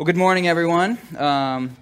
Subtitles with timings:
[0.00, 0.96] Well, good morning, everyone.
[1.18, 1.76] Um,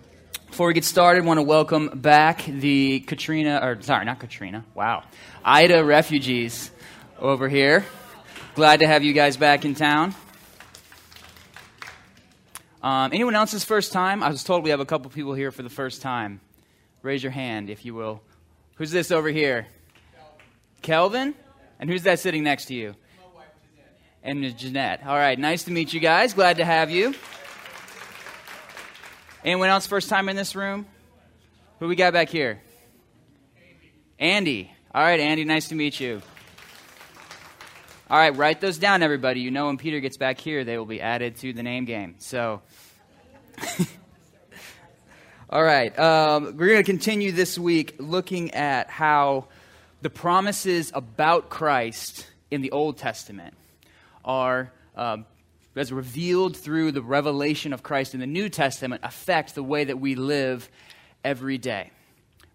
[0.48, 4.64] before we get started, I want to welcome back the Katrina, or sorry, not Katrina,
[4.74, 5.04] wow,
[5.44, 6.72] Ida refugees
[7.20, 7.86] over here.
[8.56, 10.16] Glad to have you guys back in town.
[12.82, 14.24] Um, anyone else's first time?
[14.24, 16.40] I was told we have a couple people here for the first time.
[17.02, 18.20] Raise your hand, if you will.
[18.78, 19.68] Who's this over here?
[20.82, 21.34] Kelvin?
[21.78, 22.96] And who's that sitting next to you?
[24.24, 25.06] And Jeanette.
[25.06, 26.34] All right, nice to meet you guys.
[26.34, 27.14] Glad to have you.
[29.44, 30.84] Anyone else first time in this room?
[31.78, 32.60] Who we got back here?
[34.18, 34.72] Andy.
[34.92, 36.20] All right, Andy, nice to meet you.
[38.10, 39.40] All right, write those down, everybody.
[39.40, 42.16] You know when Peter gets back here, they will be added to the name game.
[42.18, 42.62] So,
[45.50, 49.46] all right, um, we're going to continue this week looking at how
[50.02, 53.54] the promises about Christ in the Old Testament
[54.24, 55.26] are um,
[55.78, 59.98] as revealed through the revelation of Christ in the New Testament, affect the way that
[59.98, 60.68] we live
[61.24, 61.90] every day.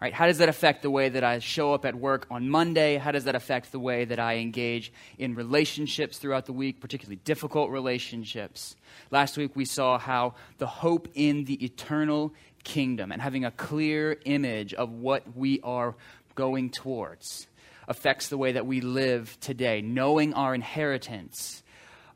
[0.01, 0.13] Right?
[0.13, 2.97] How does that affect the way that I show up at work on Monday?
[2.97, 7.21] How does that affect the way that I engage in relationships throughout the week, particularly
[7.23, 8.75] difficult relationships?
[9.11, 12.33] Last week we saw how the hope in the eternal
[12.65, 15.95] kingdom and having a clear image of what we are
[16.35, 17.47] going towards
[17.87, 21.63] affects the way that we live today, knowing our inheritance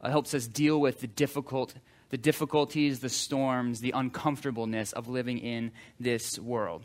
[0.01, 1.73] uh, helps us deal with the difficult
[2.09, 6.83] the difficulties, the storms, the uncomfortableness of living in this world.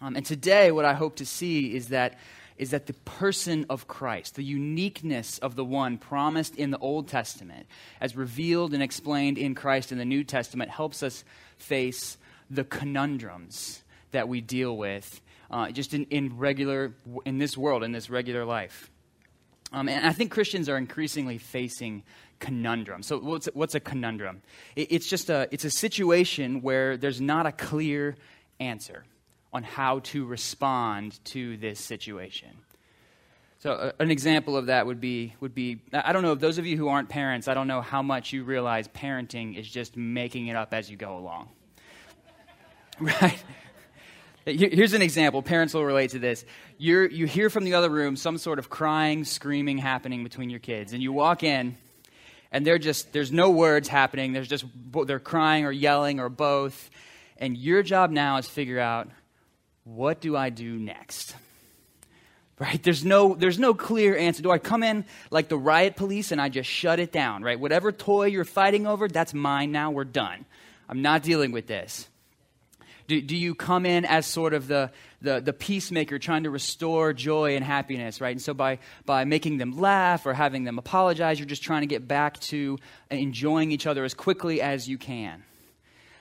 [0.00, 2.18] Um, and today, what I hope to see is that,
[2.56, 7.06] is that the person of Christ, the uniqueness of the one promised in the Old
[7.06, 7.66] Testament,
[8.00, 11.22] as revealed and explained in Christ in the New Testament, helps us
[11.58, 12.16] face
[12.50, 16.92] the conundrums that we deal with uh, just in, in regular,
[17.24, 18.90] in this world, in this regular life.
[19.72, 22.02] Um, and I think Christians are increasingly facing
[22.40, 23.02] conundrum.
[23.02, 24.42] So, what's, what's a conundrum?
[24.74, 28.16] it's just a, it's a situation where there's not a clear
[28.58, 29.04] answer
[29.52, 32.50] on how to respond to this situation.
[33.58, 36.56] So, uh, an example of that would be, would be I don't know, if those
[36.58, 39.96] of you who aren't parents, I don't know how much you realize parenting is just
[39.96, 41.48] making it up as you go along.
[43.00, 43.42] Right?
[44.44, 45.42] Here's an example.
[45.42, 46.44] Parents will relate to this.
[46.76, 50.60] You're, you hear from the other room some sort of crying, screaming happening between your
[50.60, 51.76] kids, and you walk in,
[52.52, 54.32] and they're just there's no words happening.
[54.32, 54.64] There's just
[55.06, 56.90] they're crying or yelling or both.
[57.38, 59.08] And your job now is figure out
[59.84, 61.34] what do i do next?
[62.58, 62.82] Right?
[62.82, 64.42] There's no there's no clear answer.
[64.42, 67.58] Do i come in like the riot police and i just shut it down right?
[67.58, 69.90] Whatever toy you're fighting over that's mine now.
[69.90, 70.44] We're done.
[70.86, 72.09] I'm not dealing with this
[73.10, 77.12] do, do you come in as sort of the, the, the peacemaker trying to restore
[77.12, 78.30] joy and happiness, right?
[78.30, 81.88] And so by, by making them laugh or having them apologize, you're just trying to
[81.88, 82.78] get back to
[83.10, 85.42] enjoying each other as quickly as you can.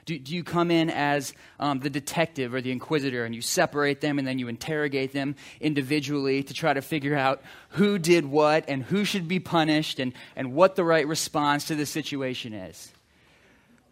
[0.06, 4.02] Do, do you come in as um, the detective or the inquisitor and you separate
[4.02, 8.66] them and then you interrogate them individually to try to figure out who did what
[8.68, 12.92] and who should be punished and, and what the right response to the situation is?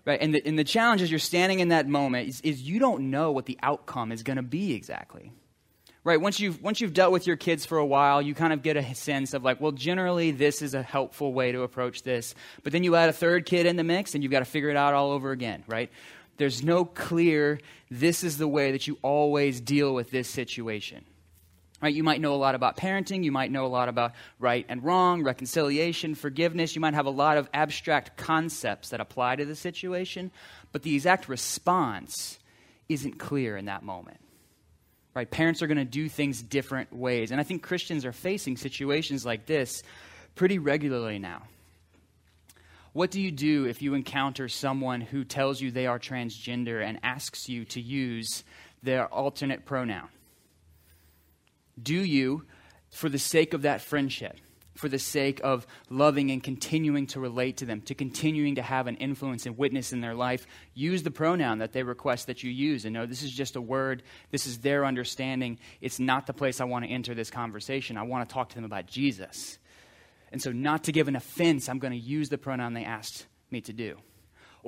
[0.07, 0.21] Right?
[0.21, 3.11] And the, and the challenge as you're standing in that moment is, is you don't
[3.11, 5.33] know what the outcome is going to be exactly.
[6.05, 6.21] Right?
[6.21, 8.77] Once you've, once you've dealt with your kids for a while, you kind of get
[8.77, 12.35] a sense of like, well, generally this is a helpful way to approach this.
[12.63, 14.69] But then you add a third kid in the mix and you've got to figure
[14.69, 15.91] it out all over again, right?
[16.37, 17.59] There's no clear,
[17.91, 21.03] this is the way that you always deal with this situation.
[21.79, 23.23] Right, you might know a lot about parenting.
[23.23, 26.75] You might know a lot about right and wrong, reconciliation, forgiveness.
[26.75, 30.31] You might have a lot of abstract concepts that apply to the situation,
[30.71, 32.39] but the exact response
[32.89, 34.19] isn't clear in that moment.
[35.13, 35.29] Right?
[35.29, 37.31] Parents are going to do things different ways.
[37.31, 39.83] And I think Christians are facing situations like this
[40.33, 41.43] pretty regularly now.
[42.93, 46.99] What do you do if you encounter someone who tells you they are transgender and
[47.03, 48.43] asks you to use
[48.81, 50.09] their alternate pronoun?
[51.81, 52.45] Do you,
[52.89, 54.37] for the sake of that friendship,
[54.77, 58.87] for the sake of loving and continuing to relate to them, to continuing to have
[58.87, 62.51] an influence and witness in their life, use the pronoun that they request that you
[62.51, 62.85] use.
[62.85, 65.59] And know this is just a word, this is their understanding.
[65.81, 67.97] It's not the place I want to enter this conversation.
[67.97, 69.57] I want to talk to them about Jesus.
[70.31, 73.25] And so, not to give an offense, I'm going to use the pronoun they asked
[73.49, 73.97] me to do.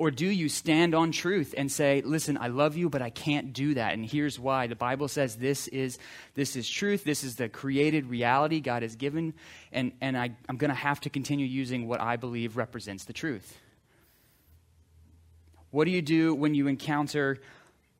[0.00, 3.52] Or do you stand on truth and say, listen, I love you, but I can't
[3.52, 3.92] do that?
[3.92, 4.66] And here's why.
[4.66, 5.98] The Bible says this is,
[6.34, 7.04] this is truth.
[7.04, 9.34] This is the created reality God has given.
[9.72, 13.12] And, and I, I'm going to have to continue using what I believe represents the
[13.12, 13.58] truth.
[15.70, 17.36] What do you do when you encounter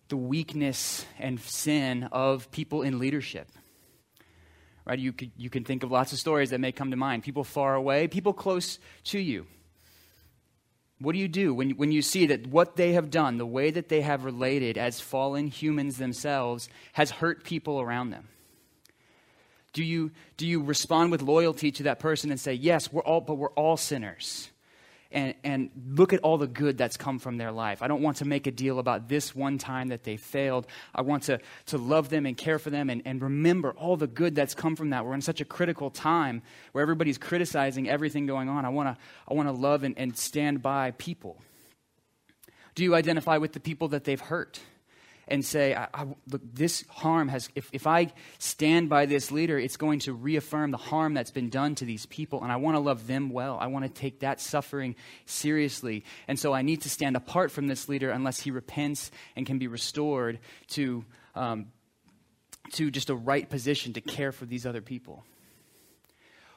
[0.08, 3.46] the weakness and sin of people in leadership?
[4.86, 4.98] Right?
[4.98, 7.24] You, could, you can think of lots of stories that may come to mind.
[7.24, 9.46] People far away, people close to you
[11.00, 13.70] What do you do when, when you see that what they have done, the way
[13.70, 18.28] that they have related as fallen humans themselves, has hurt people around them?
[19.72, 23.20] Do you, do you respond with loyalty to that person and say, Yes, we're all,
[23.20, 24.50] but we're all sinners?
[25.12, 27.82] And, and look at all the good that's come from their life.
[27.82, 30.66] I don't want to make a deal about this one time that they failed.
[30.94, 34.06] I want to, to love them and care for them and, and remember all the
[34.06, 35.04] good that's come from that.
[35.04, 36.42] We're in such a critical time
[36.72, 38.64] where everybody's criticizing everything going on.
[38.64, 41.42] I want to I wanna love and, and stand by people.
[42.74, 44.60] Do you identify with the people that they've hurt?
[45.30, 49.58] And say, I, I, look, this harm has, if, if I stand by this leader,
[49.58, 52.74] it's going to reaffirm the harm that's been done to these people, and I want
[52.74, 53.56] to love them well.
[53.60, 54.96] I want to take that suffering
[55.26, 56.04] seriously.
[56.26, 59.58] And so I need to stand apart from this leader unless he repents and can
[59.58, 61.04] be restored to,
[61.34, 61.66] um,
[62.72, 65.24] to just a right position to care for these other people.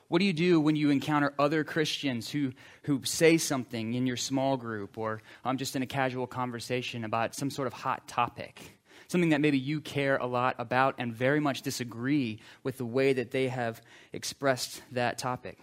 [0.08, 2.52] What do you do when you encounter other Christians who,
[2.84, 7.36] who say something in your small group or um, just in a casual conversation about
[7.36, 8.78] some sort of hot topic?
[9.08, 13.14] Something that maybe you care a lot about and very much disagree with the way
[13.14, 15.60] that they have expressed that topic.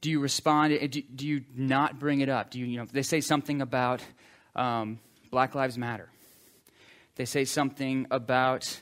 [0.00, 0.72] Do you respond?
[0.72, 2.50] Eh, do you not bring it up?
[2.50, 4.02] Do you, you know, they say something about
[4.56, 4.98] um,
[5.30, 6.08] Black Lives Matter.
[7.16, 8.80] They say something about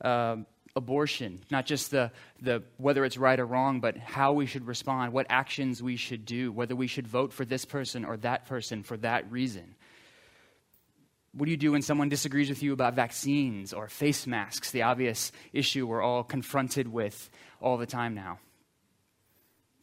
[0.00, 0.36] uh,
[0.76, 5.12] abortion, not just the, the whether it's right or wrong, but how we should respond,
[5.12, 8.82] what actions we should do, whether we should vote for this person or that person
[8.82, 9.74] for that reason.
[11.32, 14.82] What do you do when someone disagrees with you about vaccines or face masks, the
[14.82, 17.30] obvious issue we're all confronted with
[17.60, 18.38] all the time now?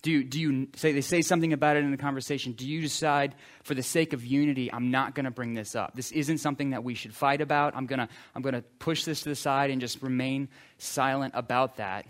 [0.03, 2.53] Do you, do you say they say something about it in the conversation?
[2.53, 5.95] Do you decide, for the sake of unity, I'm not going to bring this up?
[5.95, 7.75] This isn't something that we should fight about.
[7.75, 11.33] I'm going to I'm going to push this to the side and just remain silent
[11.35, 12.05] about that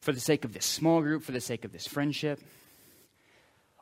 [0.00, 2.40] for the sake of this small group, for the sake of this friendship?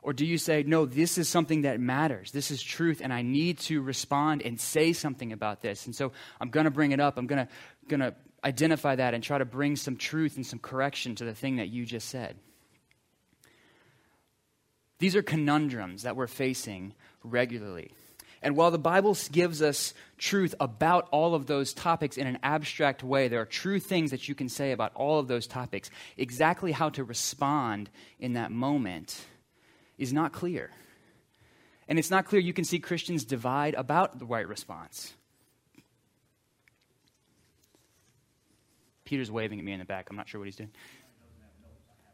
[0.01, 2.31] Or do you say, no, this is something that matters.
[2.31, 5.85] This is truth, and I need to respond and say something about this.
[5.85, 7.17] And so I'm going to bring it up.
[7.17, 7.51] I'm going to,
[7.87, 11.33] going to identify that and try to bring some truth and some correction to the
[11.33, 12.37] thing that you just said.
[15.05, 17.91] These are conundrums that we're facing regularly.
[18.41, 23.03] And while the Bible gives us truth about all of those topics in an abstract
[23.03, 25.91] way, there are true things that you can say about all of those topics.
[26.17, 29.23] Exactly how to respond in that moment
[29.99, 30.71] is not clear.
[31.87, 35.13] And it's not clear you can see Christians divide about the right response.
[39.03, 40.07] Peter's waving at me in the back.
[40.09, 40.71] I'm not sure what he's doing.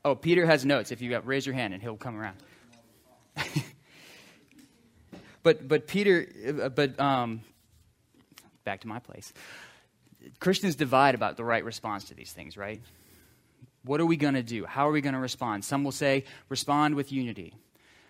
[0.04, 0.92] Oh, Peter has notes.
[0.92, 2.36] If you raise your hand and he'll come around.
[5.44, 6.28] but but Peter,
[6.64, 7.42] uh, but um,
[8.64, 9.34] back to my place.
[10.40, 12.82] Christians divide about the right response to these things, right?
[13.84, 14.66] What are we going to do?
[14.66, 15.66] How are we going to respond?
[15.66, 17.56] Some will say, respond with unity.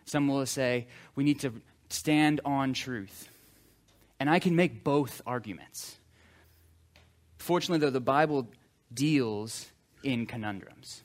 [0.06, 1.54] Some will say, we need to
[1.90, 3.30] stand on truth.
[4.20, 5.96] And I can make both arguments.
[7.38, 8.50] Fortunately, though, the Bible
[8.94, 9.68] deals
[10.04, 11.04] in conundrums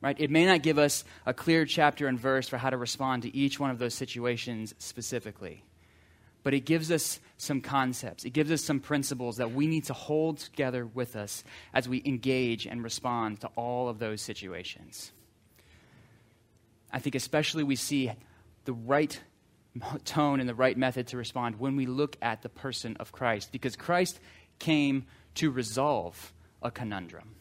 [0.00, 0.16] right?
[0.18, 3.36] It may not give us a clear chapter and verse for how to respond to
[3.36, 5.64] each one of those situations specifically,
[6.42, 8.24] but it gives us some concepts.
[8.24, 11.44] It gives us some principles that we need to hold together with us
[11.74, 15.12] as we engage and respond to all of those situations.
[16.92, 18.10] I think especially we see
[18.64, 19.20] the right
[20.04, 23.52] tone and the right method to respond when we look at the person of Christ,
[23.52, 24.18] because Christ
[24.58, 27.36] came to resolve a conundrum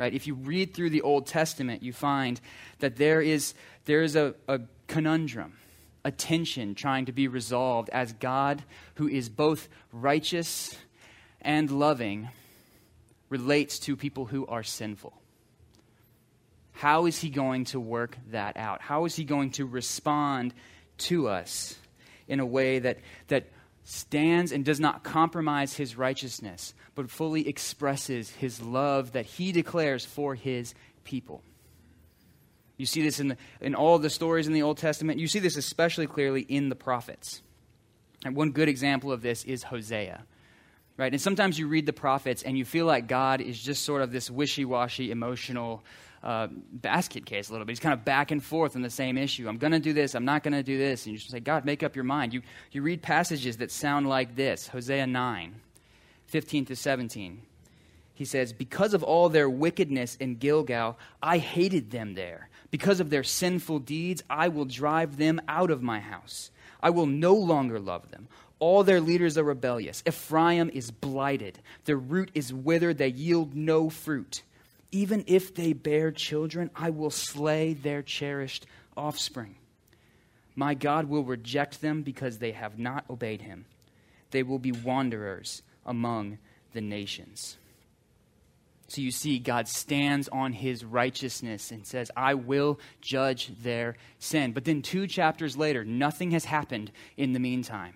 [0.00, 0.14] right?
[0.14, 2.40] If you read through the Old Testament, you find
[2.78, 3.52] that there is,
[3.84, 5.58] there is a, a conundrum,
[6.06, 8.62] a tension trying to be resolved as God,
[8.94, 10.74] who is both righteous
[11.42, 12.30] and loving,
[13.28, 15.12] relates to people who are sinful.
[16.72, 18.80] How is he going to work that out?
[18.80, 20.54] How is he going to respond
[20.96, 21.76] to us
[22.26, 23.50] in a way that, that
[23.84, 30.04] stands and does not compromise his righteousness, but fully expresses his love that he declares
[30.04, 31.42] for his people.
[32.76, 35.20] You see this in, the, in all the stories in the Old Testament.
[35.20, 37.42] You see this especially clearly in the prophets.
[38.24, 40.24] And one good example of this is Hosea.
[40.96, 41.12] Right?
[41.12, 44.12] And sometimes you read the prophets and you feel like God is just sort of
[44.12, 45.82] this wishy washy, emotional
[46.22, 47.72] uh, basket case a little bit.
[47.72, 49.48] He's kind of back and forth on the same issue.
[49.48, 51.06] I'm going to do this, I'm not going to do this.
[51.06, 52.34] And you just say, God, make up your mind.
[52.34, 55.54] You, you read passages that sound like this Hosea 9,
[56.26, 57.42] 15 to 17.
[58.14, 62.50] He says, Because of all their wickedness in Gilgal, I hated them there.
[62.70, 66.50] Because of their sinful deeds, I will drive them out of my house.
[66.82, 68.28] I will no longer love them.
[68.58, 70.02] All their leaders are rebellious.
[70.06, 71.60] Ephraim is blighted.
[71.86, 72.98] Their root is withered.
[72.98, 74.42] They yield no fruit.
[74.92, 78.66] Even if they bear children, I will slay their cherished
[78.96, 79.54] offspring.
[80.56, 83.66] My God will reject them because they have not obeyed him.
[84.30, 86.38] They will be wanderers among
[86.72, 87.56] the nations.
[88.88, 94.50] So you see, God stands on his righteousness and says, I will judge their sin.
[94.50, 97.94] But then, two chapters later, nothing has happened in the meantime.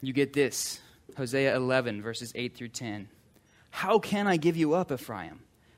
[0.00, 0.80] You get this
[1.16, 3.08] Hosea 11, verses 8 through 10.
[3.70, 5.38] How can I give you up, Ephraim?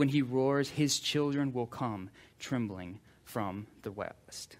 [0.00, 4.56] When he roars, his children will come trembling from the west.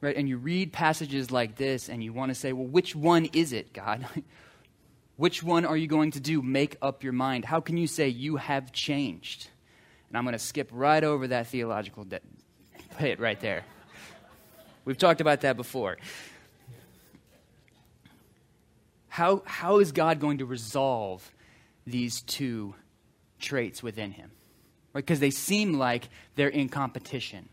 [0.00, 0.16] Right?
[0.16, 3.52] And you read passages like this and you want to say, well, which one is
[3.52, 4.06] it, God?
[5.16, 6.40] Which one are you going to do?
[6.40, 7.44] Make up your mind.
[7.44, 9.48] How can you say you have changed?
[10.08, 12.20] And I'm going to skip right over that theological de-
[12.96, 13.62] pit right there.
[14.86, 15.98] We've talked about that before.
[19.08, 21.30] How, how is God going to resolve
[21.86, 22.74] these two
[23.38, 24.30] traits within him?
[24.92, 25.04] Right?
[25.04, 27.48] Because they seem like they're in competition.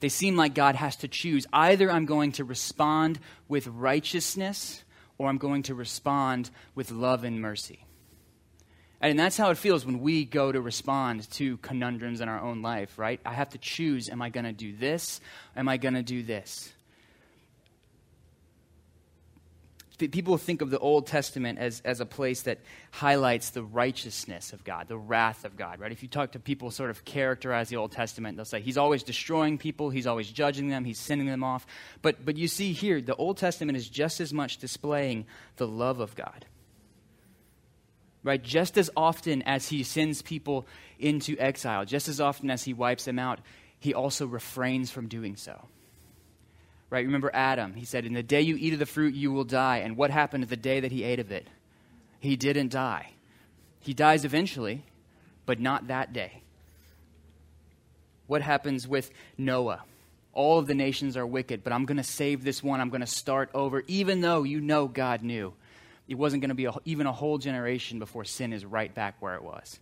[0.00, 1.46] They seem like God has to choose.
[1.52, 3.18] Either I'm going to respond
[3.48, 4.84] with righteousness
[5.16, 7.86] or I'm going to respond with love and mercy.
[9.00, 12.60] And that's how it feels when we go to respond to conundrums in our own
[12.60, 13.18] life, right?
[13.24, 15.22] I have to choose am I going to do this?
[15.56, 16.73] Am I going to do this?
[19.98, 22.58] People think of the Old Testament as, as a place that
[22.90, 25.92] highlights the righteousness of God, the wrath of God, right?
[25.92, 29.04] If you talk to people sort of characterize the Old Testament, they'll say he's always
[29.04, 31.64] destroying people, he's always judging them, he's sending them off.
[32.02, 36.00] But, but you see here, the Old Testament is just as much displaying the love
[36.00, 36.44] of God.
[38.24, 38.42] Right?
[38.42, 40.66] Just as often as he sends people
[40.98, 43.40] into exile, just as often as he wipes them out,
[43.78, 45.68] he also refrains from doing so.
[46.94, 47.06] Right?
[47.06, 47.74] Remember Adam.
[47.74, 49.78] He said, In the day you eat of the fruit, you will die.
[49.78, 51.48] And what happened the day that he ate of it?
[52.20, 53.10] He didn't die.
[53.80, 54.84] He dies eventually,
[55.44, 56.42] but not that day.
[58.28, 59.82] What happens with Noah?
[60.32, 62.80] All of the nations are wicked, but I'm going to save this one.
[62.80, 65.52] I'm going to start over, even though you know God knew.
[66.06, 69.16] It wasn't going to be a, even a whole generation before sin is right back
[69.18, 69.80] where it was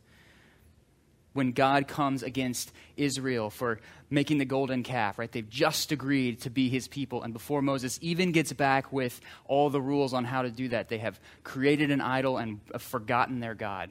[1.33, 5.31] when God comes against Israel for making the golden calf, right?
[5.31, 7.23] They've just agreed to be his people.
[7.23, 10.89] And before Moses even gets back with all the rules on how to do that,
[10.89, 13.91] they have created an idol and forgotten their God.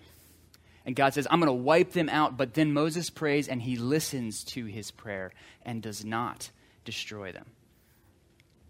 [0.86, 2.38] And God says, I'm going to wipe them out.
[2.38, 5.31] But then Moses prays and he listens to his prayer
[5.63, 6.51] and does not
[6.86, 7.45] destroy them.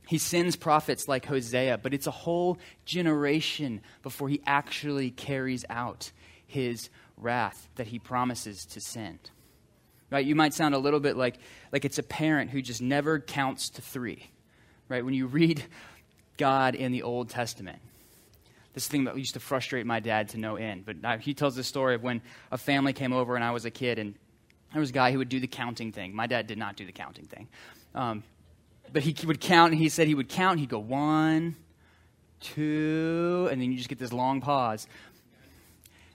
[0.07, 6.11] He sends prophets like Hosea, but it's a whole generation before he actually carries out
[6.47, 6.89] his
[7.21, 9.29] wrath that he promises to send.
[10.09, 10.25] Right?
[10.25, 11.37] You might sound a little bit like,
[11.71, 14.29] like it's a parent who just never counts to three.
[14.89, 15.05] Right?
[15.05, 15.63] When you read
[16.37, 17.79] God in the Old Testament,
[18.73, 20.85] this thing that used to frustrate my dad to no end.
[20.85, 23.71] But he tells the story of when a family came over and I was a
[23.71, 24.15] kid, and
[24.73, 26.15] there was a guy who would do the counting thing.
[26.15, 27.47] My dad did not do the counting thing.
[27.93, 28.23] Um,
[28.91, 31.55] but he would count, and he said he would count, he'd go one,
[32.41, 34.87] two, and then you just get this long pause.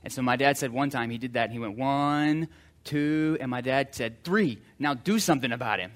[0.04, 2.48] And so my dad said one time he did that, and he went one,
[2.84, 4.60] two, and my dad said three.
[4.78, 5.92] Now do something about him.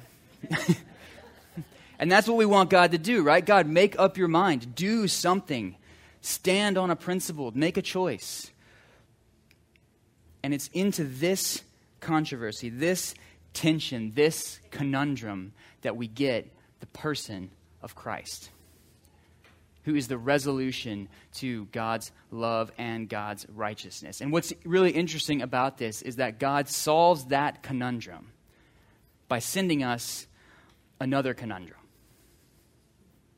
[1.98, 3.44] and that's what we want God to do, right?
[3.44, 5.76] God, make up your mind, do something,
[6.20, 8.50] stand on a principle, make a choice.
[10.42, 11.62] And it's into this
[12.00, 13.14] controversy, this
[13.52, 15.52] tension, this conundrum
[15.82, 17.50] that we get the person
[17.82, 18.50] of Christ
[19.84, 24.20] who is the resolution to God's love and God's righteousness.
[24.20, 28.32] And what's really interesting about this is that God solves that conundrum
[29.28, 30.26] by sending us
[31.00, 31.78] another conundrum.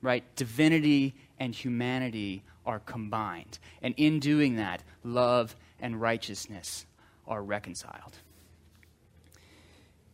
[0.01, 0.25] Right?
[0.35, 3.59] Divinity and humanity are combined.
[3.83, 6.87] And in doing that, love and righteousness
[7.27, 8.19] are reconciled.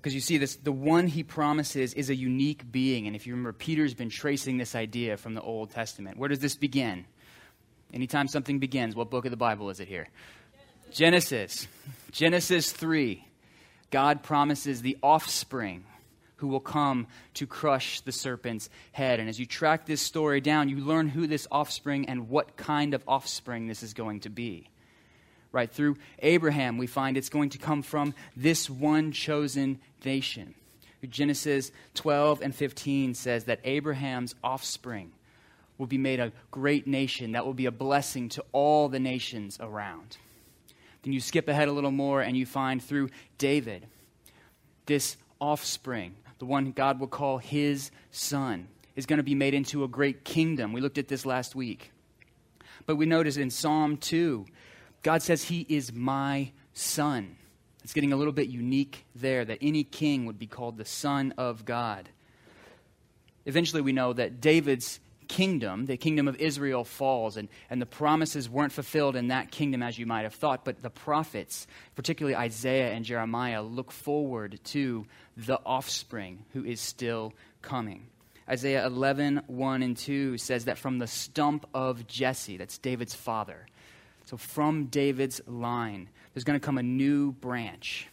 [0.08, 3.06] Because you see, this, the one he promises is a unique being.
[3.06, 6.16] And if you remember, Peter's been tracing this idea from the Old Testament.
[6.16, 7.04] Where does this begin?
[7.92, 10.08] Anytime something begins, what book of the Bible is it here?
[10.90, 11.68] Genesis.
[12.10, 13.22] Genesis 3.
[13.90, 15.84] God promises the offspring
[16.36, 19.20] who will come to crush the serpent's head.
[19.20, 22.94] And as you track this story down, you learn who this offspring and what kind
[22.94, 24.70] of offspring this is going to be
[25.52, 25.70] right?
[25.70, 30.54] Through Abraham, we find it's going to come from this one chosen nation.
[31.08, 35.12] Genesis 12 and 15 says that Abraham's offspring
[35.78, 39.58] will be made a great nation that will be a blessing to all the nations
[39.60, 40.16] around.
[41.02, 43.86] Then you skip ahead a little more and you find through David
[44.86, 49.84] this offspring, the one God will call his son, is going to be made into
[49.84, 50.72] a great kingdom.
[50.72, 51.92] We looked at this last week.
[52.86, 54.46] But we notice in Psalm 2,
[55.02, 57.36] God says, He is my son.
[57.84, 61.32] It's getting a little bit unique there that any king would be called the Son
[61.38, 62.08] of God.
[63.46, 68.48] Eventually, we know that David's kingdom, the kingdom of Israel, falls, and, and the promises
[68.48, 70.64] weren't fulfilled in that kingdom as you might have thought.
[70.64, 77.32] But the prophets, particularly Isaiah and Jeremiah, look forward to the offspring who is still
[77.62, 78.08] coming.
[78.48, 83.66] Isaiah 11, 1 and 2 says that from the stump of Jesse, that's David's father,
[84.28, 88.08] so from David's line, there's going to come a new branch,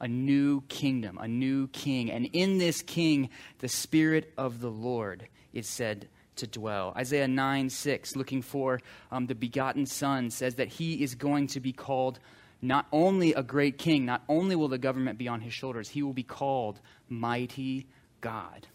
[0.00, 2.10] a new kingdom, a new king.
[2.10, 6.94] And in this king, the Spirit of the Lord is said to dwell.
[6.96, 8.80] Isaiah 9 6, looking for
[9.12, 12.20] um, the begotten Son, says that he is going to be called
[12.62, 16.02] not only a great king, not only will the government be on his shoulders, he
[16.02, 17.86] will be called Mighty
[18.22, 18.66] God.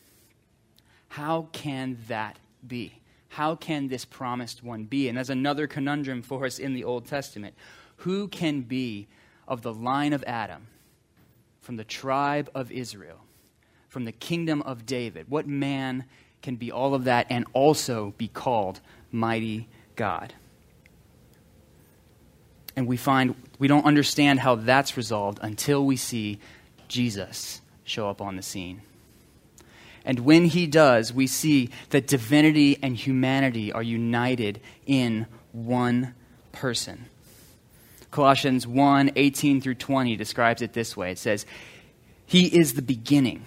[1.08, 2.99] How can that be?
[3.30, 5.08] How can this promised one be?
[5.08, 7.56] And there's another conundrum for us in the Old Testament.
[7.98, 9.08] Who can be
[9.48, 10.68] of the line of Adam,
[11.62, 13.20] from the tribe of Israel,
[13.88, 15.30] from the kingdom of David?
[15.30, 16.06] What man
[16.42, 18.80] can be all of that and also be called
[19.12, 20.34] mighty God?
[22.76, 26.40] And we find we don't understand how that's resolved until we see
[26.88, 28.82] Jesus show up on the scene.
[30.10, 36.16] And when he does, we see that divinity and humanity are united in one
[36.52, 37.06] person.
[38.10, 41.46] Colossians 1 18 through 20 describes it this way it says,
[42.26, 43.46] He is the beginning,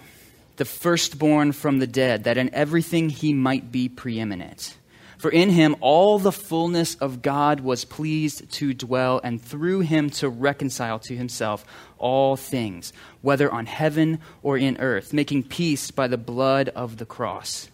[0.55, 4.77] the firstborn from the dead, that in everything he might be preeminent.
[5.23, 10.09] For in him all the fullness of God was pleased to dwell, and through him
[10.09, 11.63] to reconcile to himself
[11.97, 17.05] all things, whether on heaven or in earth, making peace by the blood of the
[17.05, 17.69] cross.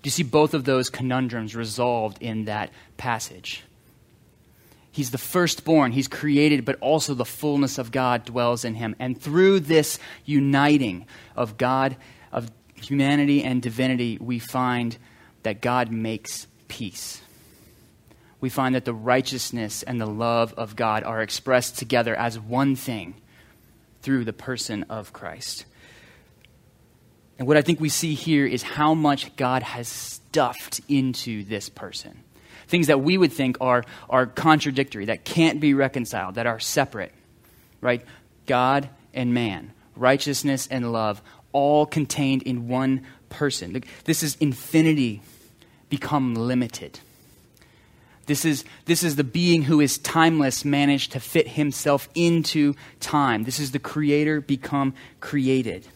[0.00, 3.62] Do you see both of those conundrums resolved in that passage?
[4.90, 8.96] He's the firstborn, he's created, but also the fullness of God dwells in him.
[8.98, 11.04] And through this uniting
[11.36, 11.98] of God,
[12.32, 14.96] of humanity and divinity, we find
[15.42, 17.20] that God makes peace.
[18.40, 22.74] We find that the righteousness and the love of God are expressed together as one
[22.74, 23.14] thing
[24.02, 25.66] through the person of Christ.
[27.38, 31.68] And what I think we see here is how much God has stuffed into this
[31.68, 32.24] person.
[32.66, 37.12] Things that we would think are, are contradictory, that can't be reconciled, that are separate,
[37.80, 38.04] right?
[38.46, 43.84] God and man, righteousness and love, all contained in one person.
[44.06, 45.22] This is infinity
[45.88, 47.00] become limited.
[48.26, 53.44] This is, this is the being who is timeless managed to fit himself into time.
[53.44, 55.86] This is the creator become created.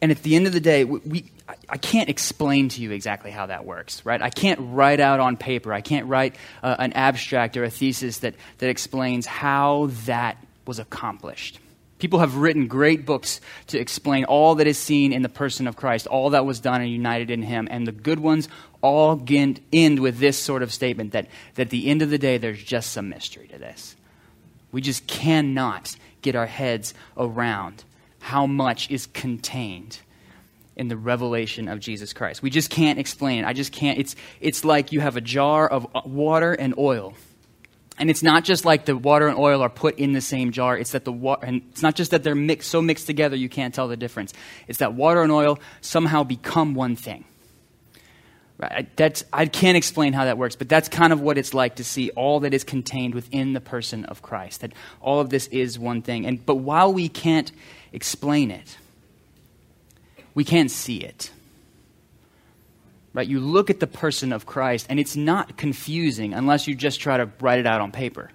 [0.00, 1.24] And at the end of the day, we, we,
[1.68, 4.20] I can't explain to you exactly how that works, right?
[4.20, 8.18] I can't write out on paper, I can't write uh, an abstract or a thesis
[8.18, 11.58] that, that explains how that was accomplished.
[12.02, 15.76] People have written great books to explain all that is seen in the person of
[15.76, 17.68] Christ, all that was done and united in him.
[17.70, 18.48] And the good ones
[18.80, 22.38] all end with this sort of statement that, that at the end of the day,
[22.38, 23.94] there's just some mystery to this.
[24.72, 27.84] We just cannot get our heads around
[28.18, 30.00] how much is contained
[30.74, 32.42] in the revelation of Jesus Christ.
[32.42, 33.46] We just can't explain it.
[33.46, 34.00] I just can't.
[34.00, 37.14] It's, it's like you have a jar of water and oil
[37.98, 40.76] and it's not just like the water and oil are put in the same jar.
[40.76, 43.48] It's that the water, and it's not just that they're mixed, so mixed together you
[43.48, 44.32] can't tell the difference.
[44.66, 47.24] It's that water and oil somehow become one thing.
[48.58, 48.88] Right?
[48.96, 51.84] That's, I can't explain how that works, but that's kind of what it's like to
[51.84, 54.60] see all that is contained within the person of Christ.
[54.60, 56.26] That all of this is one thing.
[56.26, 57.50] And, but while we can't
[57.92, 58.78] explain it,
[60.34, 61.30] we can't see it
[63.14, 63.26] right?
[63.26, 67.16] You look at the person of Christ, and it's not confusing unless you just try
[67.16, 68.30] to write it out on paper.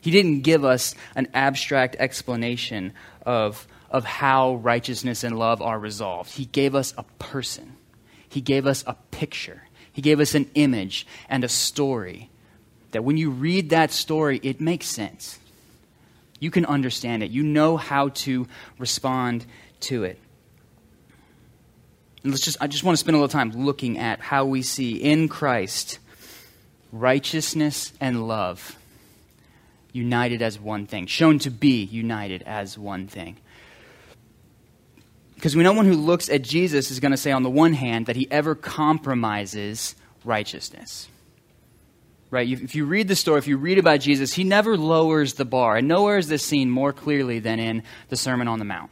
[0.00, 2.92] He didn't give us an abstract explanation
[3.24, 6.30] of, of how righteousness and love are resolved.
[6.32, 7.76] He gave us a person,
[8.28, 12.30] He gave us a picture, He gave us an image and a story.
[12.90, 15.40] That when you read that story, it makes sense.
[16.38, 18.46] You can understand it, you know how to
[18.78, 19.46] respond
[19.80, 20.18] to it.
[22.24, 24.96] Let's just, I just want to spend a little time looking at how we see
[24.96, 25.98] in Christ
[26.90, 28.78] righteousness and love
[29.92, 33.36] united as one thing, shown to be united as one thing.
[35.34, 37.74] Because we know one who looks at Jesus is going to say, on the one
[37.74, 41.08] hand, that he ever compromises righteousness.
[42.30, 42.48] Right?
[42.48, 45.76] If you read the story, if you read about Jesus, he never lowers the bar.
[45.76, 48.90] And nowhere is this seen more clearly than in the Sermon on the Mount.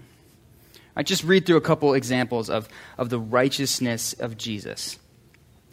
[0.94, 4.98] I just read through a couple examples of, of the righteousness of Jesus.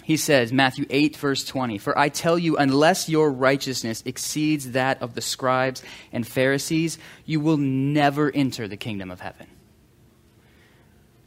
[0.04, 5.02] He says, Matthew 8, verse 20, For I tell you, unless your righteousness exceeds that
[5.04, 9.46] of the scribes and Pharisees, you will never enter the kingdom of heaven.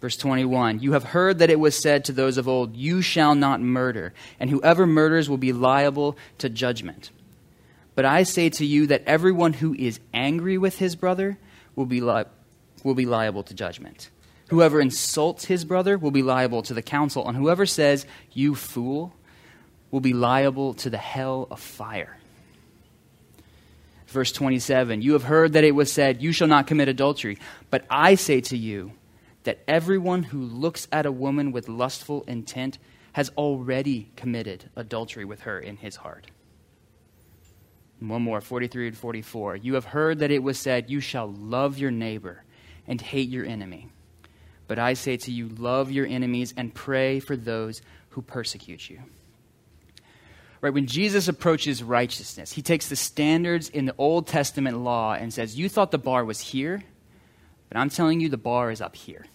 [0.00, 3.36] Verse 21 You have heard that it was said to those of old, You shall
[3.36, 7.10] not murder, and whoever murders will be liable to judgment.
[7.94, 11.38] But I say to you that everyone who is angry with his brother
[11.76, 12.24] will be, li-
[12.84, 14.10] will be liable to judgment.
[14.48, 19.14] Whoever insults his brother will be liable to the council, and whoever says, You fool,
[19.90, 22.18] will be liable to the hell of fire.
[24.08, 27.38] Verse 27 You have heard that it was said, You shall not commit adultery.
[27.70, 28.92] But I say to you,
[29.44, 32.78] that everyone who looks at a woman with lustful intent
[33.12, 36.28] has already committed adultery with her in his heart.
[38.00, 39.56] one more, 43 and 44.
[39.56, 42.41] You have heard that it was said, You shall love your neighbor
[42.86, 43.88] and hate your enemy.
[44.66, 49.00] But I say to you, love your enemies and pray for those who persecute you.
[50.60, 55.34] Right, when Jesus approaches righteousness, he takes the standards in the Old Testament law and
[55.34, 56.84] says, You thought the bar was here,
[57.68, 59.26] but I'm telling you the bar is up here.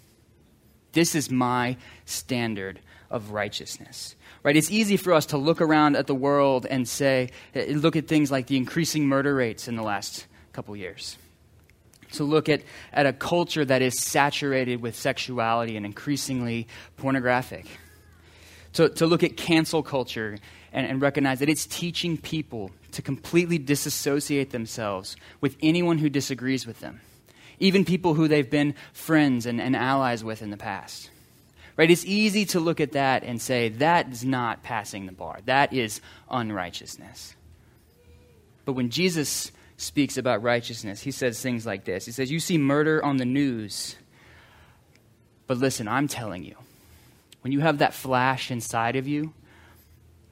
[0.94, 2.80] This is my standard
[3.12, 4.16] of righteousness.
[4.42, 4.56] Right?
[4.56, 8.32] It's easy for us to look around at the world and say, look at things
[8.32, 11.18] like the increasing murder rates in the last couple years.
[12.13, 12.62] To look at,
[12.93, 17.65] at a culture that is saturated with sexuality and increasingly pornographic.
[18.74, 20.38] To, to look at cancel culture
[20.72, 26.65] and, and recognize that it's teaching people to completely disassociate themselves with anyone who disagrees
[26.65, 27.02] with them
[27.60, 31.10] even people who they've been friends and, and allies with in the past.
[31.76, 31.91] Right?
[31.91, 35.39] It's easy to look at that and say, that is not passing the bar.
[35.46, 37.36] That is unrighteousness.
[38.65, 42.58] But when Jesus speaks about righteousness, he says things like this He says, You see
[42.58, 43.96] murder on the news,
[45.46, 46.56] but listen, I'm telling you,
[47.42, 49.34] when you have that flash inside of you,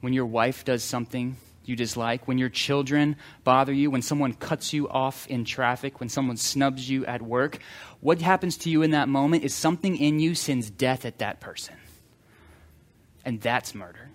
[0.00, 4.72] when your wife does something you dislike, when your children bother you, when someone cuts
[4.72, 7.58] you off in traffic, when someone snubs you at work,
[8.00, 11.40] what happens to you in that moment is something in you sends death at that
[11.40, 11.74] person.
[13.24, 14.05] And that's murder.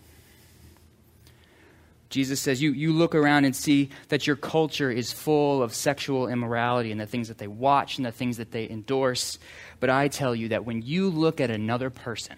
[2.12, 6.28] Jesus says, you, you look around and see that your culture is full of sexual
[6.28, 9.40] immorality and the things that they watch and the things that they endorse.
[9.80, 12.36] But I tell you that when you look at another person,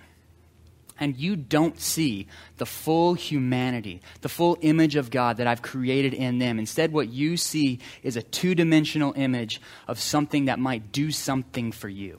[1.00, 6.14] and you don't see the full humanity, the full image of God that I've created
[6.14, 6.60] in them.
[6.60, 11.72] Instead, what you see is a two dimensional image of something that might do something
[11.72, 12.18] for you.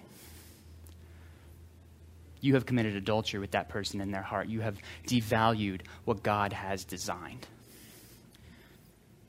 [2.44, 4.48] You have committed adultery with that person in their heart.
[4.48, 7.46] You have devalued what God has designed.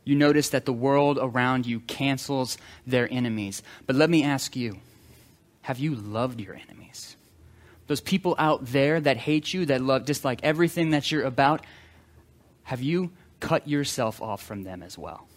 [0.04, 3.64] You notice that the world around you cancels their enemies.
[3.88, 4.78] But let me ask you
[5.62, 7.16] have you loved your enemies?
[7.88, 11.64] those people out there that hate you, that love, dislike everything that you're about,
[12.64, 15.28] have you cut yourself off from them as well?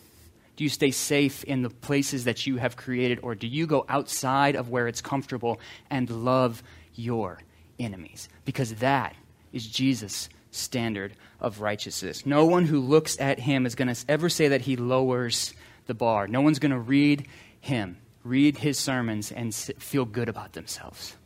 [0.56, 3.84] Do you stay safe in the places that you have created, or do you go
[3.88, 5.60] outside of where it's comfortable
[5.90, 6.62] and love
[6.94, 7.38] your
[7.78, 8.28] enemies?
[8.44, 9.14] Because that
[9.52, 12.26] is Jesus' standard of righteousness.
[12.26, 15.54] No one who looks at him is going to ever say that he lowers
[15.86, 16.26] the bar.
[16.26, 17.26] No one's going to read
[17.60, 21.16] him, read his sermons, and feel good about themselves.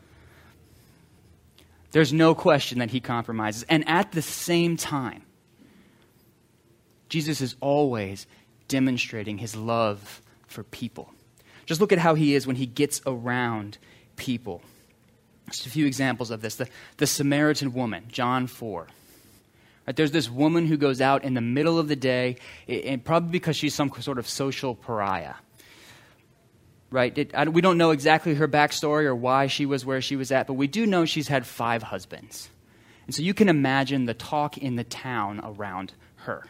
[1.93, 3.65] There's no question that he compromises.
[3.69, 5.23] And at the same time,
[7.09, 8.27] Jesus is always
[8.69, 11.13] demonstrating his love for people.
[11.67, 13.77] Just look at how he is when he gets around
[14.17, 14.63] people.
[15.53, 16.57] Just a few examples of this.
[16.57, 18.89] The, the Samaritan woman, John 4.
[19.87, 22.37] Right, there's this woman who goes out in the middle of the day,
[22.69, 25.35] and probably because she's some sort of social pariah
[26.93, 27.17] right?
[27.17, 30.31] It, I, we don't know exactly her backstory or why she was where she was
[30.31, 32.51] at, but we do know she's had five husbands.
[33.07, 36.45] And so you can imagine the talk in the town around her.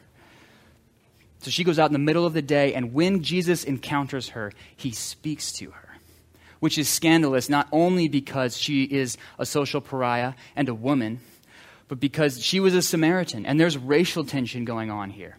[1.39, 4.53] So she goes out in the middle of the day, and when Jesus encounters her,
[4.77, 5.92] he speaks to her,
[6.63, 11.19] which is scandalous not only because she is a social pariah and a woman,
[11.89, 15.39] but because she was a Samaritan, and there's racial tension going on here.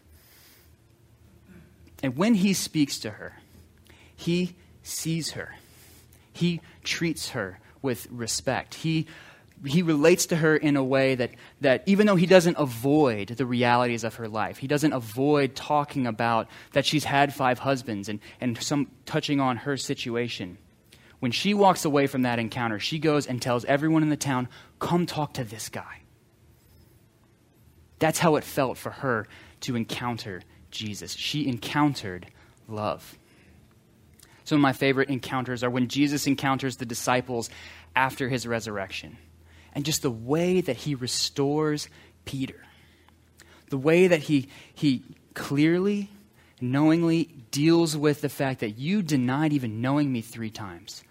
[2.03, 3.39] And when he speaks to her,
[4.13, 5.55] he sees her.
[6.33, 8.73] He treats her with respect.
[8.73, 9.07] He,
[9.65, 11.31] he relates to her in a way that,
[11.61, 16.05] that even though he doesn't avoid the realities of her life, he doesn't avoid talking
[16.05, 20.57] about that she's had five husbands and, and some touching on her situation.
[21.23, 24.49] When she walks away from that encounter, she goes and tells everyone in the town,
[24.79, 26.01] Come talk to this guy.
[27.97, 29.29] That's how it felt for her
[29.61, 31.13] to encounter Jesus.
[31.13, 32.27] She encountered
[32.67, 33.17] love.
[34.43, 37.49] Some of my favorite encounters are when Jesus encounters the disciples
[37.95, 39.15] after his resurrection,
[39.73, 41.87] and just the way that he restores
[42.25, 42.65] Peter.
[43.69, 45.03] The way that he, he
[45.35, 46.09] clearly,
[46.59, 51.01] knowingly deals with the fact that you denied even knowing me three times,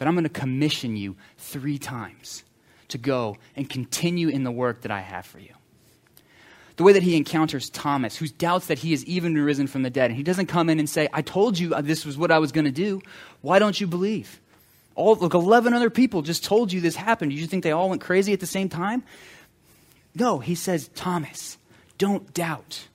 [0.00, 2.42] but I'm going to commission you three times
[2.88, 5.52] to go and continue in the work that I have for you
[6.76, 9.90] the way that he encounters Thomas, who doubts that he has even risen from the
[9.90, 10.06] dead.
[10.06, 12.38] And he doesn't come in and say, I told you uh, this was what I
[12.38, 13.02] was going to do.
[13.42, 14.40] Why don't you believe?
[14.94, 17.32] All, look, 11 other people just told you this happened.
[17.32, 19.02] Did you think they all went crazy at the same time?
[20.14, 21.58] No, he says, Thomas,
[21.98, 22.88] don't doubt.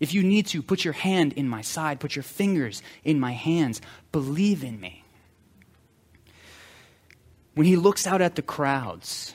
[0.00, 3.30] If you need to, put your hand in my side, put your fingers in my
[3.30, 3.80] hands.
[4.10, 5.04] Believe in me.
[7.60, 9.34] When he looks out at the crowds,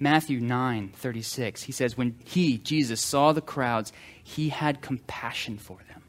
[0.00, 3.92] Matthew 9 36, he says, When he, Jesus, saw the crowds,
[4.24, 6.02] he had compassion for them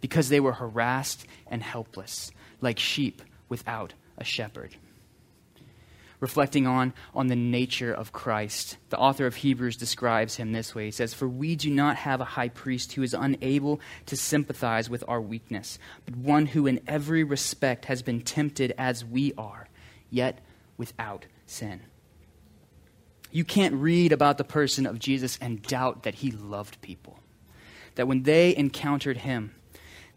[0.00, 4.76] because they were harassed and helpless, like sheep without a shepherd.
[6.20, 10.84] Reflecting on, on the nature of Christ, the author of Hebrews describes him this way.
[10.84, 14.88] He says, For we do not have a high priest who is unable to sympathize
[14.88, 19.66] with our weakness, but one who in every respect has been tempted as we are,
[20.08, 20.38] yet
[20.78, 21.82] without sin.
[23.30, 27.18] You can't read about the person of Jesus and doubt that he loved people.
[27.96, 29.54] That when they encountered him,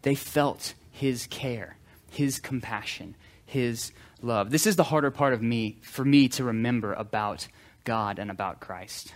[0.00, 1.76] they felt his care,
[2.10, 4.50] his compassion, his love.
[4.50, 7.48] This is the harder part of me, for me to remember about
[7.84, 9.12] God and about Christ.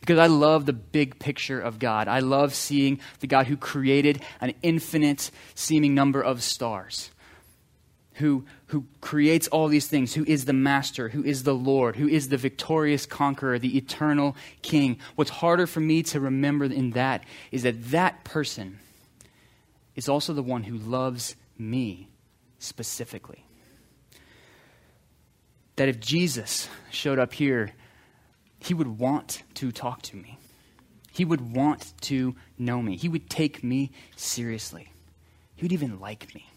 [0.00, 2.08] Because I love the big picture of God.
[2.08, 7.10] I love seeing the God who created an infinite seeming number of stars
[8.14, 8.44] who,
[8.74, 12.28] who creates all these things, who is the master, who is the Lord, who is
[12.28, 14.98] the victorious conqueror, the eternal king.
[15.14, 18.80] What's harder for me to remember in that is that that person
[19.94, 22.08] is also the one who loves me
[22.58, 23.46] specifically.
[25.76, 27.70] That if Jesus showed up here,
[28.58, 30.36] he would want to talk to me.
[31.12, 32.96] He would want to know me.
[32.96, 34.90] He would take me seriously.
[35.54, 36.48] He would even like me.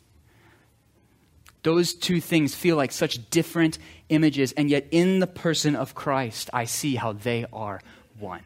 [1.67, 3.77] Those two things feel like such different
[4.07, 7.81] images, and yet in the person of Christ, I see how they are
[8.17, 8.43] one.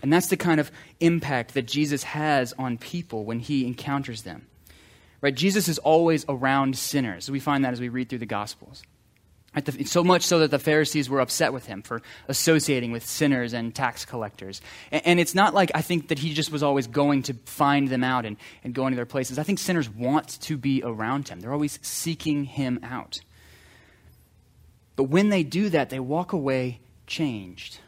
[0.00, 0.70] And that's the kind of
[1.00, 4.46] impact that Jesus has on people when he encounters them.
[5.20, 5.34] Right?
[5.34, 7.28] Jesus is always around sinners.
[7.28, 8.84] We find that as we read through the Gospels.
[9.54, 13.52] The, so much so that the Pharisees were upset with him for associating with sinners
[13.52, 14.60] and tax collectors.
[14.90, 17.88] And, and, it's not like I think that he just was always going to find
[17.88, 19.38] them out and, and go into their places.
[19.38, 23.20] I think sinners want to be around him, they're always seeking him out.
[24.96, 27.78] But when they do that, they walk away changed.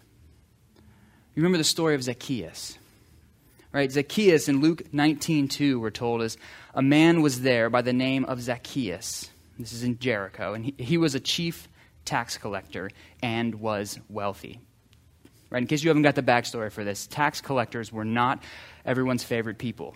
[1.35, 2.79] You remember the story of Zacchaeus.
[3.73, 3.91] Right?
[3.91, 6.39] Zacchaeus in Luke 19:2 we're told is
[6.75, 10.55] a man was there by the name of Zacchaeus this is in Jericho.
[10.55, 11.69] And he, he was a chief
[12.05, 12.91] tax collector
[13.23, 14.61] and was wealthy.
[15.51, 15.63] Right?
[15.63, 18.43] In case you haven't got the backstory for this, tax collectors were not
[18.85, 19.95] everyone's favorite people.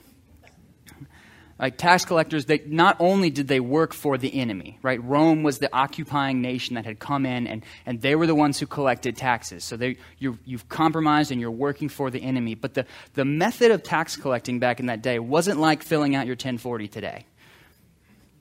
[1.59, 5.03] Like tax collectors, they not only did they work for the enemy, right?
[5.05, 8.59] Rome was the occupying nation that had come in, and, and they were the ones
[8.59, 9.63] who collected taxes.
[9.63, 12.55] So they, you have compromised and you're working for the enemy.
[12.55, 16.25] But the, the method of tax collecting back in that day wasn't like filling out
[16.25, 17.27] your 1040 today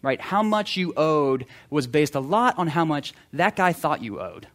[0.02, 0.20] right?
[0.20, 4.20] How much you owed was based a lot on how much that guy thought you
[4.20, 4.48] owed.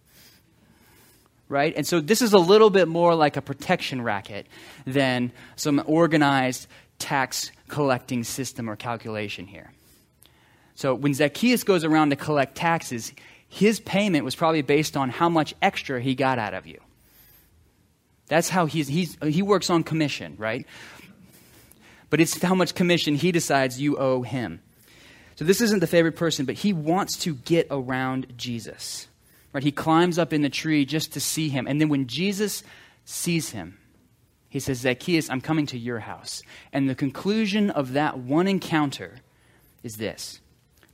[1.48, 1.74] Right?
[1.76, 4.46] And so this is a little bit more like a protection racket
[4.86, 6.66] than some organized
[6.98, 9.70] tax collecting system or calculation here.
[10.74, 13.12] So when Zacchaeus goes around to collect taxes,
[13.48, 16.80] his payment was probably based on how much extra he got out of you.
[18.26, 20.66] That's how he's, he's, he works on commission, right?
[22.10, 24.60] But it's how much commission he decides you owe him.
[25.36, 29.08] So this isn't the favorite person, but he wants to get around Jesus.
[29.52, 29.64] Right?
[29.64, 31.66] He climbs up in the tree just to see him.
[31.66, 32.62] And then when Jesus
[33.04, 33.78] sees him,
[34.48, 36.42] he says, Zacchaeus, I'm coming to your house.
[36.72, 39.16] And the conclusion of that one encounter
[39.82, 40.40] is this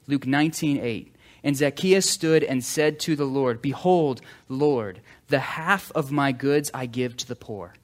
[0.06, 1.14] Luke 19, 8.
[1.42, 6.70] And Zacchaeus stood and said to the Lord, Behold, Lord, the half of my goods
[6.74, 7.74] I give to the poor.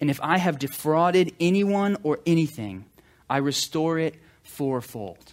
[0.00, 2.84] And if I have defrauded anyone or anything,
[3.28, 5.32] I restore it fourfold.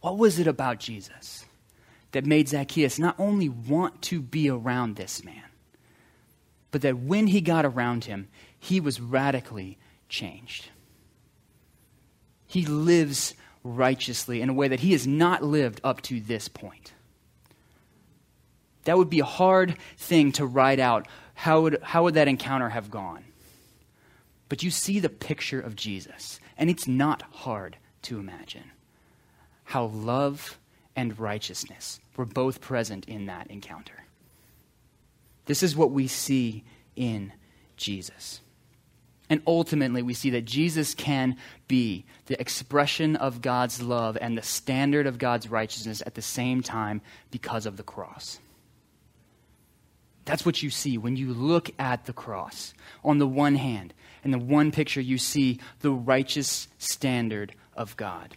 [0.00, 1.44] What was it about Jesus
[2.12, 5.42] that made Zacchaeus not only want to be around this man,
[6.70, 8.28] but that when he got around him,
[8.58, 9.78] he was radically
[10.08, 10.68] changed?
[12.46, 16.92] He lives righteously in a way that he has not lived up to this point.
[18.84, 21.08] That would be a hard thing to write out.
[21.34, 23.24] How would, how would that encounter have gone?
[24.48, 28.70] But you see the picture of Jesus, and it's not hard to imagine
[29.66, 30.58] how love
[30.94, 34.04] and righteousness were both present in that encounter.
[35.44, 37.32] This is what we see in
[37.76, 38.40] Jesus.
[39.28, 44.42] And ultimately, we see that Jesus can be the expression of God's love and the
[44.42, 47.00] standard of God's righteousness at the same time
[47.32, 48.38] because of the cross.
[50.24, 52.72] That's what you see when you look at the cross.
[53.04, 58.36] On the one hand, in the one picture, you see the righteous standard of God.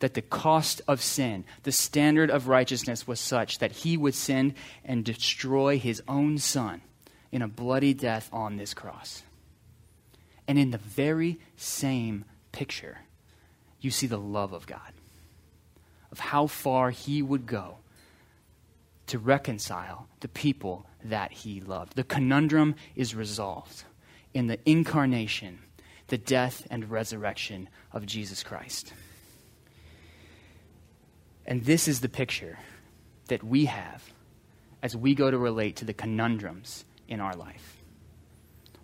[0.00, 4.54] That the cost of sin, the standard of righteousness was such that he would send
[4.84, 6.82] and destroy his own son
[7.32, 9.22] in a bloody death on this cross.
[10.48, 12.98] And in the very same picture,
[13.80, 14.92] you see the love of God,
[16.10, 17.78] of how far He would go
[19.08, 21.96] to reconcile the people that He loved.
[21.96, 23.84] The conundrum is resolved
[24.34, 25.58] in the incarnation,
[26.08, 28.92] the death and resurrection of Jesus Christ.
[31.46, 32.58] And this is the picture
[33.28, 34.02] that we have
[34.82, 37.76] as we go to relate to the conundrums in our life.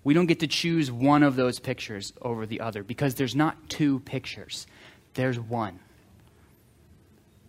[0.04, 3.68] We don't get to choose one of those pictures over the other because there's not
[3.68, 4.66] two pictures,
[5.14, 5.80] there's one.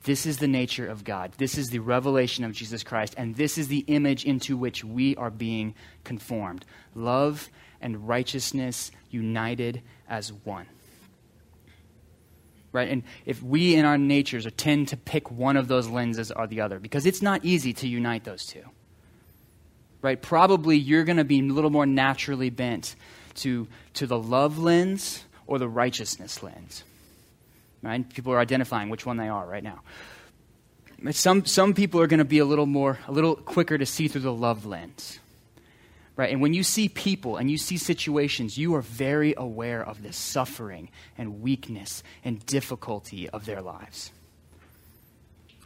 [0.04, 1.32] This is the nature of God.
[1.38, 3.13] This is the revelation of Jesus Christ.
[3.17, 7.49] And this is the image into which we are being conformed love
[7.80, 10.67] and righteousness united as one.
[12.73, 12.89] Right?
[12.89, 16.59] And if we in our natures tend to pick one of those lenses or the
[16.59, 18.63] other, because it's not easy to unite those two
[20.03, 22.95] right, probably you're going to be a little more naturally bent
[23.36, 26.83] to, to the love lens or the righteousness lens.
[27.81, 28.07] Right?
[28.13, 29.81] People are identifying which one they are right now.
[31.12, 34.07] Some, some people are going to be a little more, a little quicker to see
[34.07, 35.19] through the love lens.
[36.15, 36.32] Right?
[36.32, 40.13] And when you see people and you see situations, you are very aware of the
[40.13, 44.12] suffering and weakness and difficulty of their lives.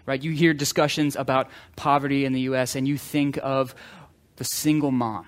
[0.06, 0.24] Right?
[0.24, 3.76] You hear discussions about poverty in the U.S., and you think of
[4.38, 5.28] the single mom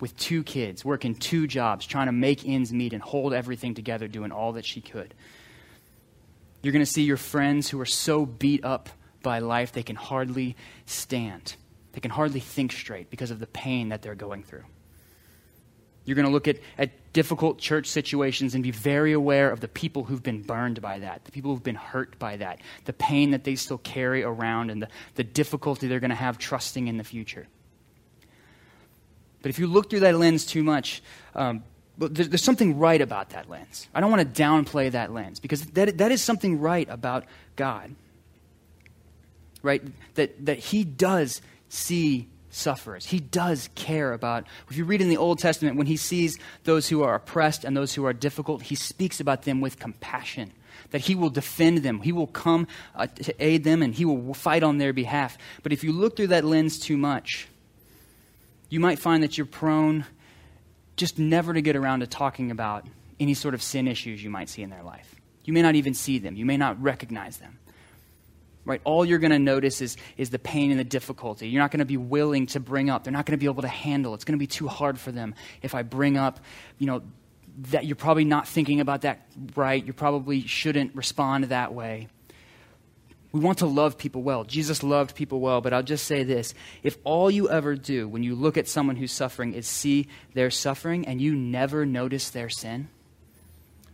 [0.00, 4.08] with two kids, working two jobs, trying to make ends meet and hold everything together,
[4.08, 5.14] doing all that she could.
[6.62, 8.88] You're going to see your friends who are so beat up
[9.22, 11.54] by life they can hardly stand.
[11.92, 14.64] They can hardly think straight because of the pain that they're going through.
[16.04, 19.68] You're going to look at, at difficult church situations and be very aware of the
[19.68, 23.32] people who've been burned by that, the people who've been hurt by that, the pain
[23.32, 26.96] that they still carry around, and the, the difficulty they're going to have trusting in
[26.96, 27.46] the future.
[29.42, 31.02] But if you look through that lens too much,
[31.34, 31.62] um,
[31.98, 33.88] there's, there's something right about that lens.
[33.94, 37.24] I don't want to downplay that lens because that, that is something right about
[37.56, 37.94] God.
[39.62, 39.82] Right?
[40.14, 43.06] That, that He does see sufferers.
[43.06, 44.46] He does care about.
[44.70, 47.76] If you read in the Old Testament, when He sees those who are oppressed and
[47.76, 50.52] those who are difficult, He speaks about them with compassion.
[50.90, 54.34] That He will defend them, He will come uh, to aid them, and He will
[54.34, 55.38] fight on their behalf.
[55.62, 57.48] But if you look through that lens too much,
[58.70, 60.04] you might find that you're prone
[60.96, 62.86] just never to get around to talking about
[63.20, 65.14] any sort of sin issues you might see in their life.
[65.44, 67.58] You may not even see them, you may not recognize them.
[68.68, 68.82] Right?
[68.84, 71.48] All you're going to notice is, is the pain and the difficulty.
[71.48, 73.02] You're not going to be willing to bring up.
[73.02, 74.12] They're not going to be able to handle.
[74.12, 76.38] It's going to be too hard for them if I bring up,
[76.78, 77.02] you know,
[77.70, 79.26] that you're probably not thinking about that
[79.56, 79.82] right.
[79.82, 82.08] You probably shouldn't respond that way.
[83.32, 84.44] We want to love people well.
[84.44, 86.52] Jesus loved people well, but I'll just say this.
[86.82, 90.50] If all you ever do when you look at someone who's suffering is see their
[90.50, 92.88] suffering and you never notice their sin,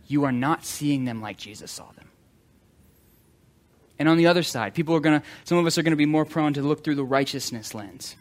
[0.05, 2.09] you are not seeing them like Jesus saw them.
[3.97, 5.97] And on the other side, people are going to, some of us are going to
[5.97, 8.15] be more prone to look through the righteousness lens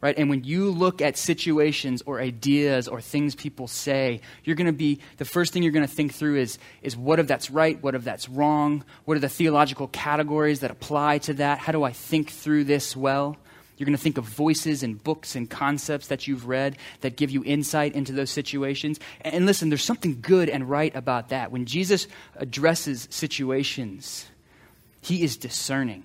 [0.00, 0.16] right?
[0.16, 4.72] And when you look at situations or ideas or things people say, you're going to
[4.72, 7.82] be, the first thing you're going to think through is, is what if that's right?
[7.82, 8.84] What if that's wrong?
[9.04, 11.58] What are the theological categories that apply to that?
[11.58, 13.36] How do I think through this well?
[13.76, 17.30] You're going to think of voices and books and concepts that you've read that give
[17.30, 18.98] you insight into those situations.
[19.20, 21.52] And listen, there's something good and right about that.
[21.52, 24.26] When Jesus addresses situations,
[25.08, 26.04] he is discerning.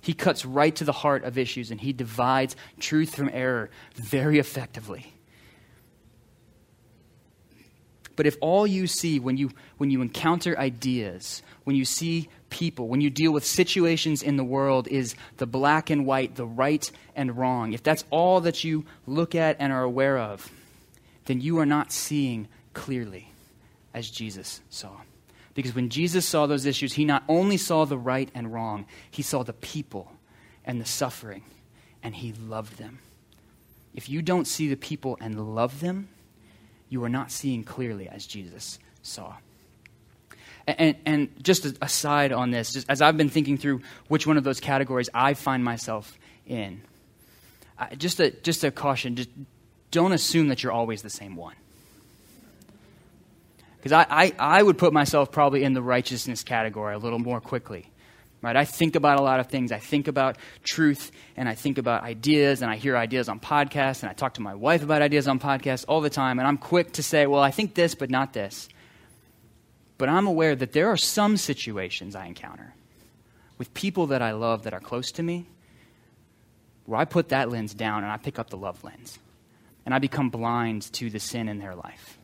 [0.00, 4.40] He cuts right to the heart of issues and he divides truth from error very
[4.40, 5.14] effectively.
[8.16, 12.88] But if all you see when you, when you encounter ideas, when you see people,
[12.88, 16.90] when you deal with situations in the world is the black and white, the right
[17.14, 20.50] and wrong, if that's all that you look at and are aware of,
[21.26, 23.30] then you are not seeing clearly
[23.94, 24.96] as Jesus saw.
[25.54, 29.22] Because when Jesus saw those issues, he not only saw the right and wrong, he
[29.22, 30.10] saw the people
[30.64, 31.42] and the suffering,
[32.02, 32.98] and he loved them.
[33.94, 36.08] If you don't see the people and love them,
[36.88, 39.34] you are not seeing clearly as Jesus saw.
[40.66, 44.44] And, and, just aside on this, just as I've been thinking through which one of
[44.44, 46.80] those categories I find myself in,
[47.98, 49.28] just a, just a caution, just
[49.90, 51.54] don't assume that you're always the same one.
[53.84, 57.38] Because I, I, I would put myself probably in the righteousness category a little more
[57.38, 57.90] quickly.
[58.40, 58.56] Right?
[58.56, 59.72] I think about a lot of things.
[59.72, 64.02] I think about truth and I think about ideas and I hear ideas on podcasts
[64.02, 66.56] and I talk to my wife about ideas on podcasts all the time and I'm
[66.56, 68.70] quick to say, well, I think this, but not this.
[69.98, 72.72] But I'm aware that there are some situations I encounter
[73.58, 75.46] with people that I love that are close to me
[76.86, 79.18] where I put that lens down and I pick up the love lens.
[79.84, 82.16] And I become blind to the sin in their life.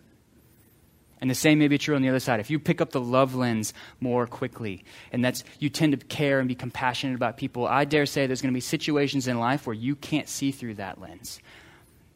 [1.21, 2.41] And the same may be true on the other side.
[2.41, 6.39] If you pick up the love lens more quickly, and that's you tend to care
[6.39, 9.67] and be compassionate about people, I dare say there's going to be situations in life
[9.67, 11.41] where you can't see through that lens.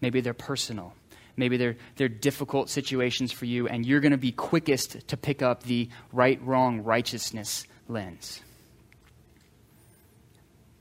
[0.01, 0.95] Maybe they're personal.
[1.37, 5.43] Maybe they're, they're difficult situations for you, and you're going to be quickest to pick
[5.43, 8.41] up the right, wrong, righteousness lens.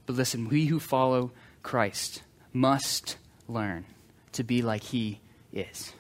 [0.05, 1.31] But listen, we who follow
[1.63, 3.17] Christ must
[3.47, 3.85] learn
[4.33, 5.19] to be like he
[5.51, 5.93] is,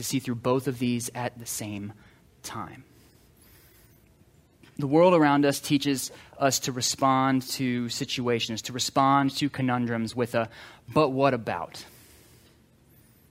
[0.00, 1.92] to see through both of these at the same
[2.42, 2.84] time.
[4.78, 10.34] The world around us teaches us to respond to situations, to respond to conundrums with
[10.34, 10.48] a,
[10.90, 11.84] but what about?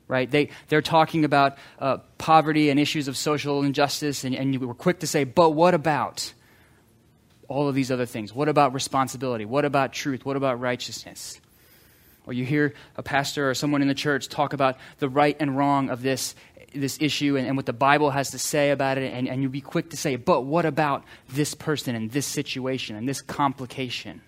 [0.08, 0.30] Right?
[0.30, 5.00] They, they're talking about uh, poverty and issues of social injustice, and, and we're quick
[5.00, 6.32] to say, but what about
[7.48, 8.32] all of these other things?
[8.32, 9.46] What about responsibility?
[9.46, 10.24] What about truth?
[10.24, 11.42] What about righteousness?
[12.30, 15.58] Or you hear a pastor or someone in the church talk about the right and
[15.58, 16.36] wrong of this,
[16.76, 19.52] this issue and, and what the Bible has to say about it, and, and you'll
[19.52, 24.22] be quick to say, but what about this person and this situation and this complication?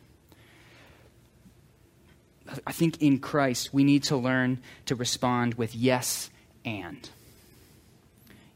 [2.65, 6.31] I think in Christ, we need to learn to respond with yes
[6.65, 7.07] and.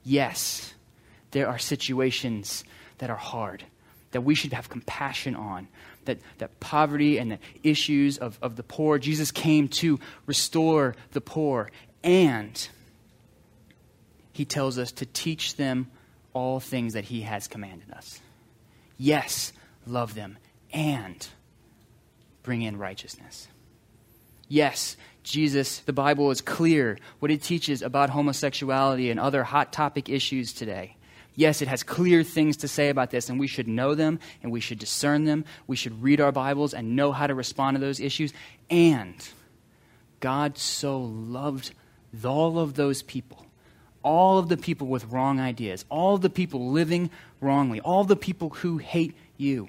[0.04, 0.74] Yes,
[1.32, 2.64] there are situations
[2.98, 3.64] that are hard,
[4.10, 5.68] that we should have compassion on,
[6.06, 8.98] that, that poverty and the issues of, of the poor.
[8.98, 11.72] Jesus came to restore the poor.
[12.04, 12.68] And
[14.32, 15.90] he tells us to teach them
[16.34, 18.20] all things that he has commanded us.
[18.98, 19.54] Yes,
[19.88, 20.38] love them
[20.74, 21.28] and
[22.44, 23.48] bring in righteousness.
[24.48, 30.10] Yes, Jesus, the Bible is clear what it teaches about homosexuality and other hot topic
[30.10, 30.95] issues today.
[31.36, 34.52] Yes, it has clear things to say about this, and we should know them and
[34.52, 35.46] we should discern them.
[35.68, 38.34] We should read our Bibles and know how to respond to those issues.
[38.70, 39.16] And
[40.22, 41.74] God so loved
[42.24, 43.46] all of those people,
[44.02, 47.10] all of the people with wrong ideas, all the people living
[47.42, 49.68] wrongly, all the people who hate you,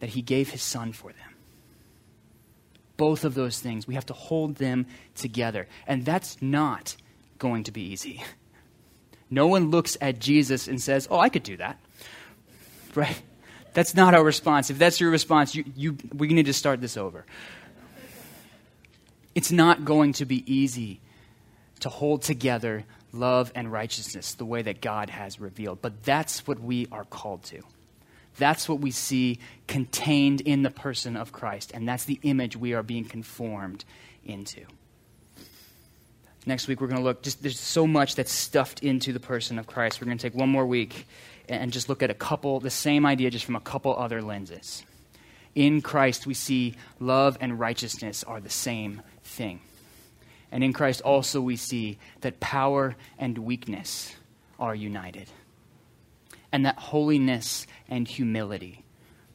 [0.00, 1.34] that He gave His Son for them.
[2.98, 5.66] Both of those things, we have to hold them together.
[5.86, 6.96] And that's not
[7.38, 8.22] going to be easy.
[9.30, 11.78] No one looks at Jesus and says, Oh, I could do that.
[12.94, 13.20] Right?
[13.74, 14.70] That's not our response.
[14.70, 17.26] If that's your response, you, you, we need to start this over.
[19.34, 21.00] It's not going to be easy
[21.80, 25.82] to hold together love and righteousness the way that God has revealed.
[25.82, 27.62] But that's what we are called to.
[28.38, 31.70] That's what we see contained in the person of Christ.
[31.74, 33.84] And that's the image we are being conformed
[34.24, 34.62] into.
[36.46, 39.58] Next week, we're going to look, just there's so much that's stuffed into the person
[39.58, 40.00] of Christ.
[40.00, 41.06] We're going to take one more week
[41.48, 44.84] and just look at a couple, the same idea, just from a couple other lenses.
[45.56, 49.60] In Christ, we see love and righteousness are the same thing.
[50.52, 54.14] And in Christ, also, we see that power and weakness
[54.60, 55.28] are united.
[56.52, 58.84] And that holiness and humility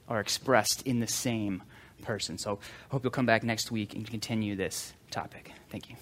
[0.08, 1.64] are expressed in the same
[2.02, 2.38] person.
[2.38, 2.60] So
[2.90, 5.52] hope you'll come back next week and continue this topic.
[5.70, 5.98] Thank you.